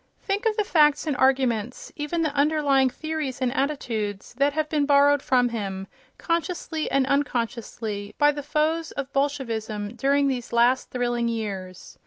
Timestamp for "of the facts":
0.47-1.05